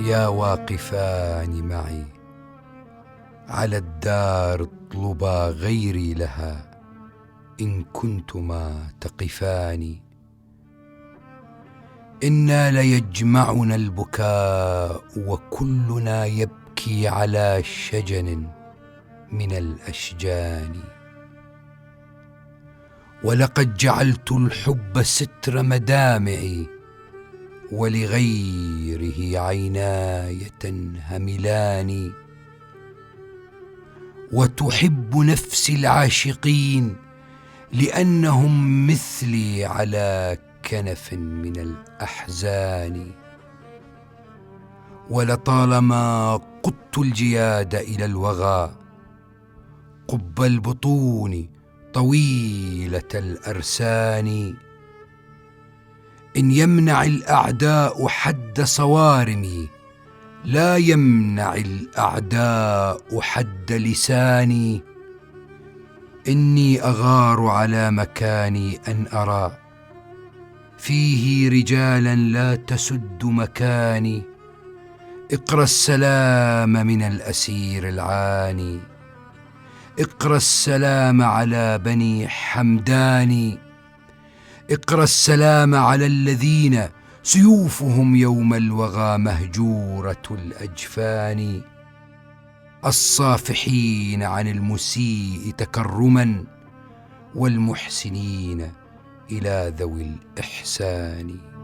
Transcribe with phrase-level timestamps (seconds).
[0.00, 2.04] يا واقفان معي.
[3.48, 6.80] على الدار اطلبا غيري لها.
[7.60, 9.96] إن كنتما تقفان.
[12.24, 18.46] إنا ليجمعنا البكاء وكلنا يبكي على شجن
[19.32, 20.74] من الأشجان.
[23.24, 26.77] ولقد جعلت الحب ستر مدامعي.
[27.72, 32.12] ولغيره عيناي تنهملان
[34.32, 36.96] وتحب نفسي العاشقين
[37.72, 40.38] لأنهم مثلي على
[40.70, 43.10] كنف من الأحزان.
[45.10, 48.76] ولطالما قدت الجياد إلى الوغى
[50.08, 51.48] قب البطون
[51.92, 54.56] طويلة الأرسان.
[56.38, 59.68] إن يمنع الأعداء حد صوارمي
[60.44, 64.82] لا يمنع الأعداء حد لساني.
[66.28, 69.56] إني أغار على مكاني أن أرى.
[70.78, 74.22] فيه رجالا لا تسد مكاني.
[75.32, 78.80] اقرأ السلام من الأسير العاني.
[79.98, 83.58] اقرأ السلام على بني حمدان
[84.70, 86.88] اقرأ السلام على الذين
[87.22, 91.62] سيوفهم يوم الوغى مهجورة الأجفان.
[92.84, 96.44] الصافحين عن المسيء تكرما
[97.34, 98.72] والمحسنين
[99.30, 100.02] إلى ذوي
[100.36, 101.57] الإحسان.